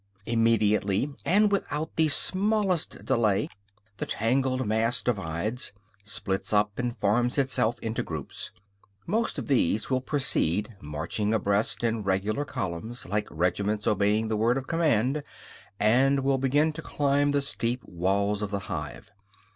[0.25, 3.47] Immediately, and without the smallest delay,
[3.97, 8.51] the tangled mass divides, splits up and forms itself into groups.
[9.05, 14.57] Most of these will proceed, marching abreast in regular columns, like regiments obeying the word
[14.57, 15.21] of command,
[15.79, 19.11] and will begin to climb the steep walls of the hive.